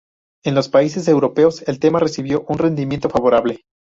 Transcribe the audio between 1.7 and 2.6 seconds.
tema recibió un